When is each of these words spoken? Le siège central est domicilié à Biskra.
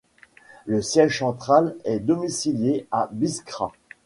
Le 0.65 0.81
siège 0.81 1.19
central 1.19 1.75
est 1.83 1.99
domicilié 1.99 2.87
à 2.89 3.07
Biskra. 3.11 3.71